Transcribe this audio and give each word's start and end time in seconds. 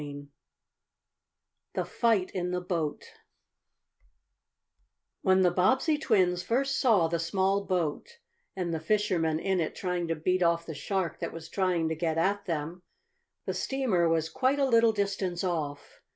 CHAPTER 0.01 0.13
VIII 0.13 0.29
THE 1.75 1.85
FIGHT 1.85 2.31
IN 2.31 2.49
THE 2.49 2.61
BOAT 2.61 3.03
When 5.21 5.41
the 5.43 5.51
Bobbsey 5.51 5.99
twins 5.99 6.41
first 6.41 6.79
saw 6.79 7.07
the 7.07 7.19
small 7.19 7.65
boat, 7.65 8.17
and 8.55 8.73
the 8.73 8.79
fishermen 8.79 9.37
in 9.37 9.59
it 9.59 9.75
trying 9.75 10.07
to 10.07 10.15
beat 10.15 10.41
off 10.41 10.65
the 10.65 10.73
shark 10.73 11.19
that 11.19 11.31
was 11.31 11.49
trying 11.49 11.87
to 11.89 11.95
get 11.95 12.17
at 12.17 12.45
them, 12.47 12.81
the 13.45 13.53
steamer 13.53 14.09
was 14.09 14.27
quite 14.27 14.57
a 14.57 14.65
little 14.65 14.91
distance 14.91 15.43
off. 15.43 16.01